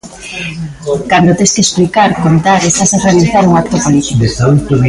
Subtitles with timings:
[1.11, 4.23] Cando tes que explicar, contar, estás a realizar un acto político.